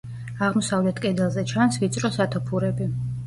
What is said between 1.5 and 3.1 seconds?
ჩანს ვიწრო სათოფურები.